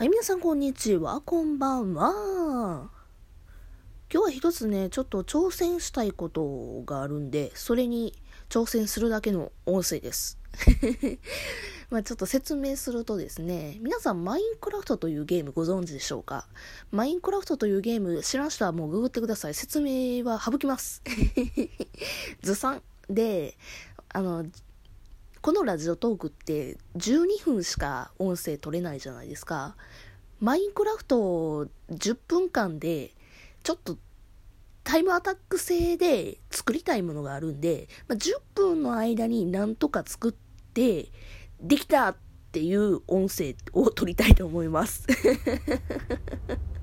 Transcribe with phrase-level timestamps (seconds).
[0.00, 2.88] はい、皆さんこんにちは、こんばんは。
[4.10, 8.14] 今日は一つね、ちょっと挑戦したいことがあるんで、それに
[8.48, 10.38] 挑戦するだけの音声です。
[11.92, 16.48] まあちょっと説明するとですね、皆さんマインクラフトというゲームご存知でしょうか？
[16.90, 19.54] マインクラフトというゲーム知らん人はもうググってください。
[19.54, 21.02] 説明は省きます。
[22.40, 22.82] ずさん。
[23.10, 23.58] で、
[24.08, 24.46] あの、
[25.42, 29.74] このラジオトークって12分しか音声取れないじゃないですか。
[30.38, 33.14] マインクラフト10分間で
[33.62, 33.96] ちょっと
[34.84, 40.32] タイムアタック制で作りたいものがあるんで、まあ、10分の間になんとか作っ
[40.74, 41.08] て
[41.60, 42.16] できたっ
[42.50, 45.06] ていう音声を取りたいと思います。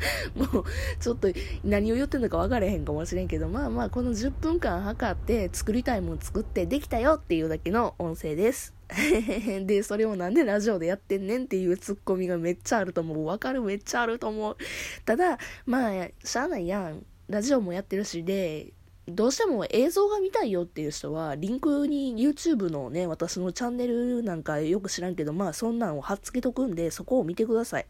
[0.34, 0.64] もう、
[0.98, 1.28] ちょっと
[1.62, 8.74] 何を言ってんのか分からへんかもしれんけど、まあまあ、この10分間測って作りたいもん作ってできたよっていうだけの音声です。
[9.66, 13.26] で、それをなんでラジオでやってんねんっていうツッコミがめっちゃあると思う。
[13.26, 14.56] わかるめっちゃあると思う。
[15.04, 17.04] ただ、まあ、しゃあないやん。
[17.28, 18.72] ラジオもやってるしで、
[19.14, 27.86] どうしても映像が見たいよっていう人は、リンクに YouTube のね、私のチャンネルなんかよく知らんけど、まあそんなんを貼っつけとくんで、そこを見てください。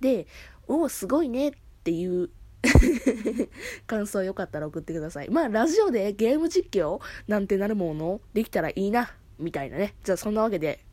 [0.00, 0.26] で、
[0.66, 1.52] おお、すごいねっ
[1.84, 2.30] ていう
[3.86, 5.30] 感想よかったら送ってください。
[5.30, 9.94] まあ、ラジオでゲーム実況なんてなるものできたらいいな、みたいなね。
[10.04, 10.84] じゃあ、そんなわけで。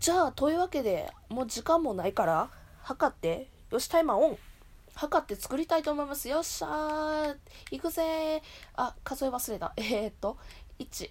[0.00, 2.50] じゃあ、というわけで、もう時間もないから、
[2.82, 4.38] 測って、よし、タイマーオン
[4.96, 6.26] 測って作りたいと思います。
[6.26, 7.36] よっしゃー
[7.70, 8.42] 行くぜ
[8.76, 9.74] あ、数え忘れた。
[9.76, 10.38] えー、っと、
[10.78, 11.10] 1、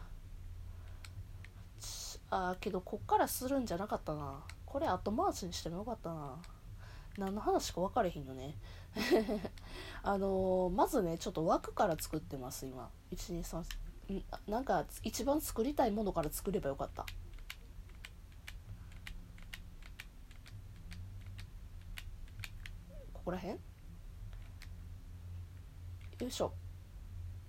[2.29, 4.44] あけどこっからするんじゃなかったな。
[4.66, 6.38] これ後回しにしてもよかったな。
[7.18, 8.56] 何の話か分かれへんよね。
[10.03, 12.90] あのー、まずねちょっと枠から作ってます今。
[13.12, 13.63] 123
[14.47, 17.06] なんか一番作りたいものから作ればよかった。
[23.28, 23.59] こらへんよ
[26.22, 26.53] いしょ。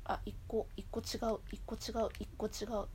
[0.08, 2.88] あ一個一個違う一個違う一個違う。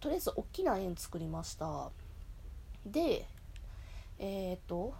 [0.00, 1.90] とりあえず大きな円作りました。
[2.84, 3.26] で
[4.18, 4.94] えっ、ー、と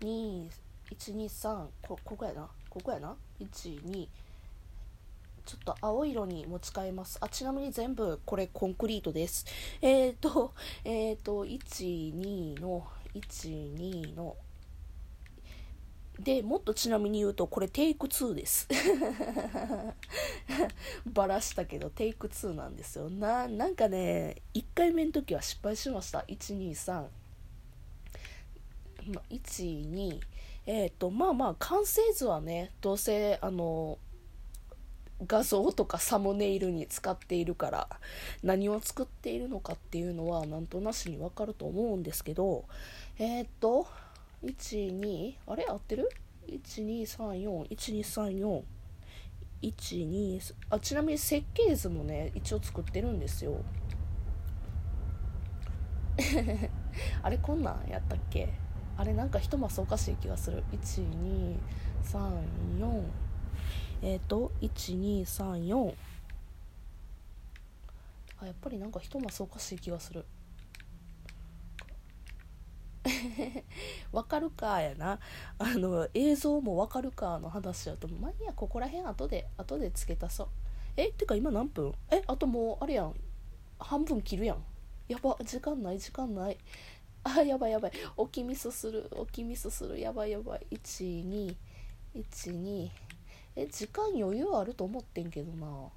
[0.00, 2.48] 2123こここやな。
[2.68, 3.16] ここやな。
[3.40, 4.08] 12
[5.50, 7.18] ちょっと青色に持ち替えます。
[7.20, 9.46] あ、ちなみに全部これコンクリートです。
[9.82, 10.54] えっ、ー、と、
[10.84, 14.36] えっ、ー、と、1、2の、1、2の、
[16.22, 18.68] で、もっとちなみに言うと、これテイク2です。
[21.06, 23.08] バラしたけど、テイク2なんですよ。
[23.08, 26.20] な、なんかね、1回目の時は失敗しました。
[26.28, 27.06] 1、2、3。
[29.14, 30.20] ま、1、2、
[30.66, 33.98] えっ、ー、と、まあまあ、完成図はね、どうせ、あの、
[35.26, 37.88] 画像とかサムネイルに使っているから
[38.42, 42.64] 何を作っているのかっていうのはなんとなしにわかると思うんですけど
[43.18, 43.86] えっ、と
[44.42, 45.66] 12あれ？
[45.68, 46.08] 合ってる
[46.48, 48.62] ?12341234
[49.62, 53.58] 12あちなみに設計図もね一応作ってるんですよ。
[57.22, 58.48] あれこんなんやったっけ？
[58.96, 60.64] あれなんか一マスおかしい気がする。
[60.72, 63.02] 1234
[64.02, 65.94] えっ、ー、と1234
[68.40, 70.24] あやっぱりなんか一マスおかしい気がする。
[74.12, 75.18] わかるかやな。
[75.58, 80.48] あの映像もわかるかの話やとまあいいやここら辺後で後で付け足そう。
[80.96, 81.94] えってか今何分？
[82.10, 83.14] えあともうあれやん。
[83.78, 84.64] 半分切るやん。
[85.08, 86.58] やば時間ない時間ない。
[87.24, 87.92] あやばいやばい。
[88.16, 89.98] 置きミスする置きミスする。
[89.98, 90.66] やばいやばい。
[92.14, 92.90] 1212
[93.56, 95.66] え時間余裕あると思ってんけどな。
[95.66, 95.92] よ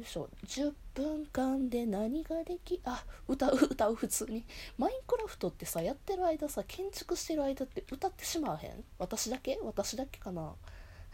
[0.00, 0.28] いしょ。
[0.46, 4.44] 10分間で何ができあ歌う歌う普通に。
[4.78, 8.84] マインクラフトってさやってる間さ建築してる間って歌ってしまわへん？
[8.98, 9.58] 私だけ？
[9.62, 10.54] 私だけかな？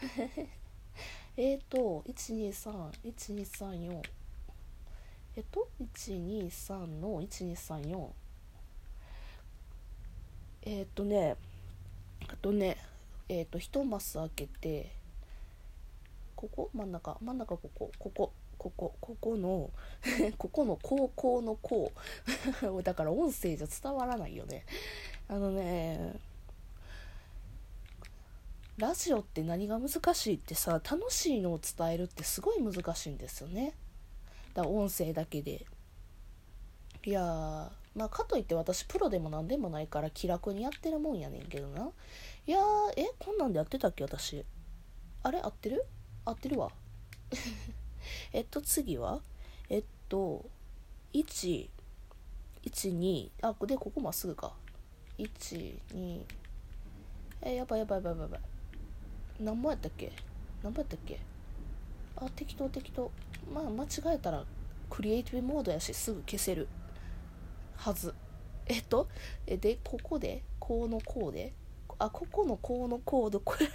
[1.37, 4.03] えっと1231234124
[5.37, 8.09] えっと123の1234
[10.63, 11.37] えっとね
[12.29, 12.77] あとね
[13.29, 14.91] えっと1マス開けて
[16.37, 16.71] ここ？
[16.75, 17.17] 真ん中？
[17.23, 17.91] 真ん中ここ？
[17.99, 18.33] ここ。
[18.61, 19.71] ここここの
[20.37, 21.93] ここの高校の校
[22.85, 24.67] だから音声じゃ伝わらないよね。
[25.29, 26.21] あのね
[28.77, 33.75] ラジオって何が難しいってさ楽しいのを伝えるってすごい難しいんですよね。
[34.53, 35.65] だから音声だけで。
[37.07, 41.91] いやまあかといって私プロでも何でもないから気楽にやってるもんやねんけどな。
[42.47, 42.63] いやー
[43.01, 44.45] えこんなんでやってたっけ私。
[45.23, 45.87] あれ合ってる？
[46.27, 46.71] 合ってるわ。
[48.33, 49.21] えっと次は？
[49.69, 50.45] えっと
[51.13, 54.53] 112あでここまっすぐか。
[55.19, 56.21] 12
[57.43, 58.41] えやばいやばいやばいやばい
[59.41, 60.13] 何もやったっけ？
[60.63, 61.21] 何もやったっけ？
[62.17, 63.11] あ適当適当。
[63.53, 64.45] まあ間違えたら
[64.89, 66.69] クリエイティブモードやしすぐ消せる。
[67.77, 68.15] はず。
[68.67, 69.09] えっと
[69.47, 70.43] えでここで？
[70.59, 71.53] こうのこうで？
[71.99, 73.41] あここのこうのコード。
[73.41, 73.69] これ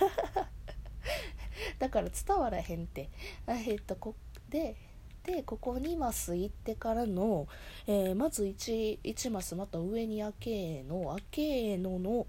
[1.79, 3.09] だから伝わらへんって。
[3.47, 4.15] えっとこ
[4.55, 4.77] で
[5.25, 7.47] でここ2マス行ってからの、
[7.87, 12.27] えー、まず 1, 1マスまた上に開けの開けのの、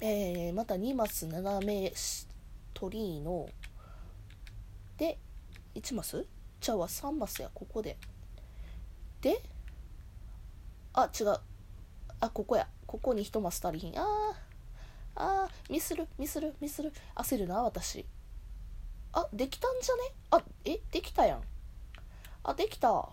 [0.00, 1.92] えー、また2マス斜め
[2.72, 3.48] 鳥居の
[4.96, 5.18] で
[5.74, 6.24] 1マス？
[6.60, 7.96] ちゃうわ3マスやここで。
[9.20, 9.42] で
[10.92, 11.36] あ違う。
[12.20, 12.68] あここや。
[12.86, 13.98] ここに1マス足りひん。
[13.98, 14.06] あー
[15.16, 16.92] あーミスるミスるミスる。
[17.16, 18.06] 焦るな私。
[19.16, 20.00] あできたんじゃね？
[20.32, 21.42] あえできたやん。
[22.42, 23.08] あできた。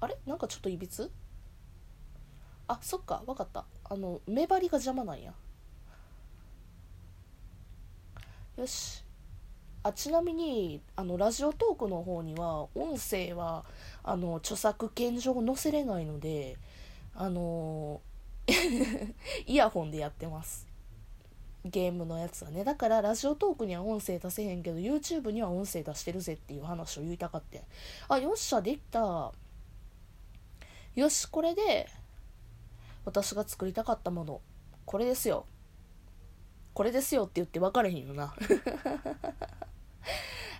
[0.00, 0.16] あれ？
[0.24, 1.10] なんかちょっといびつ？
[2.68, 3.22] あそっか。
[3.26, 3.64] わかった。
[3.84, 5.32] あの目張りが邪魔なんや。
[8.56, 9.04] よし。
[9.82, 13.64] あちなみにあのラジオトークの方には音声は
[14.04, 16.58] あの著作権上載せれないので
[17.14, 18.02] あの
[19.46, 20.69] イヤホンでやってます。
[21.64, 22.64] ゲームのやつはね。
[22.64, 27.62] だからラジオトークには音声出せへんけど YouTube には音声出してるぜっていう話を言いたかって
[28.08, 29.32] あよっしゃできた。
[30.96, 31.88] よしこれで
[33.04, 34.40] 私が作りたかったもの。
[34.86, 35.46] これですよ。
[36.74, 38.34] これですよって言って分かれへんよな。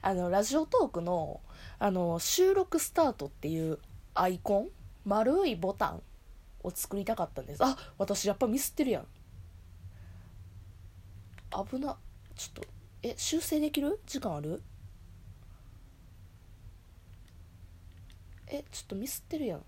[0.03, 1.41] あのラジオトークの
[1.79, 3.79] あの収録スタートっていう
[4.15, 4.69] アイコン
[5.05, 6.03] 丸いボタン
[6.63, 7.65] を作りたかったんです。
[7.65, 9.07] あ私やっぱミスってるやん。
[11.51, 11.99] 危な
[12.37, 12.69] ちょっと
[13.03, 13.99] え修正できる？
[14.07, 14.63] 時間ある？
[18.47, 19.65] えちょっとミスってるやん。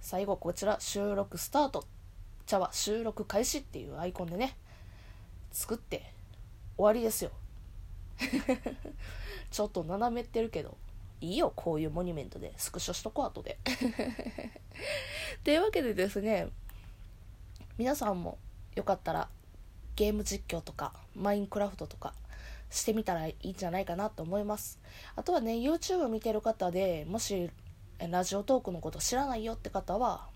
[0.00, 1.84] 最後こちら収録スタート。
[2.46, 4.56] 茶は収録開始っていうアイコンでね。
[5.50, 6.12] 作って
[6.76, 7.30] 終わりですよ
[9.50, 10.76] ちょっと斜めってるけど
[11.20, 13.58] いいよこういうモニュメントでスクショしとこう後で
[15.44, 16.48] というわけでですね
[17.76, 18.38] 皆さんも
[18.74, 19.28] よかったら
[19.96, 22.14] ゲーム実況とかマインクラフトとか
[22.70, 24.78] してみたらいいんじゃないかなと思います。
[25.16, 27.50] あとはね、YouTube 見てる方でもし
[27.98, 30.26] ラジオトークのこと知らないよって方は、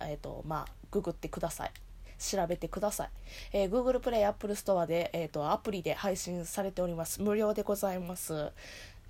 [0.00, 1.72] えっ、ー、と、まあ、ググってください。
[2.20, 3.10] 調べてください。
[3.52, 7.22] えー、Google Play、Apple Store で、えっ、ー、と、アプリで配信されております。
[7.22, 8.52] 無料でございます。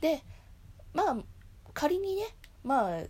[0.00, 0.22] で、
[0.94, 1.16] まあ、
[1.74, 2.22] 仮にね、
[2.64, 3.00] まあ、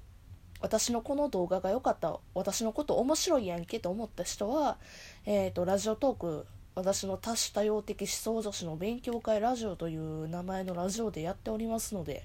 [0.61, 4.79] 私のこの動画が良かった、私のこと面白いやんけと思った人は、
[5.27, 12.25] えっ、と、ラジオトーク私の多種多様的思想女子の勉強会ラジオという名前のラジオでやっておりますので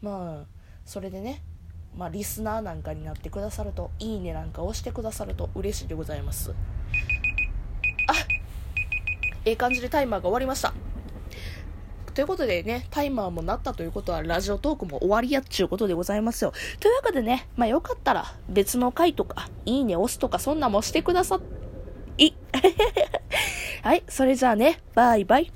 [0.00, 0.46] まあ
[0.84, 1.42] それでね
[1.96, 6.54] まあリスナーなんかになってくださるといいねなんか押してくださると嬉しいでございます
[8.08, 8.14] あ
[9.44, 10.72] ええ感じでタイマーが終わりました
[12.14, 16.52] ということでね、タイマーもなったということは、ラジオトークも終わりやっちゅうことでございますよ。
[16.78, 21.40] というわけでね、まあよかったら別の回とか、いいね押すとかそんなもしてくださ
[22.18, 22.34] い。
[23.82, 25.50] はい、それじゃあね、バイバイ。